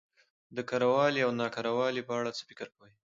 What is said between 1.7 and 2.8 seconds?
والي په اړه څه فکر